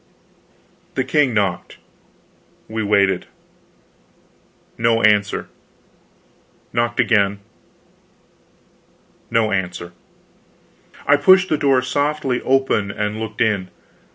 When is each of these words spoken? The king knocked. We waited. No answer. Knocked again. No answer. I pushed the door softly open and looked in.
The 0.95 1.03
king 1.03 1.31
knocked. 1.31 1.77
We 2.67 2.81
waited. 2.81 3.27
No 4.75 5.03
answer. 5.03 5.47
Knocked 6.73 6.99
again. 6.99 7.37
No 9.29 9.51
answer. 9.51 9.93
I 11.05 11.17
pushed 11.17 11.49
the 11.49 11.55
door 11.57 11.83
softly 11.83 12.41
open 12.41 12.89
and 12.89 13.19
looked 13.19 13.41
in. 13.41 13.69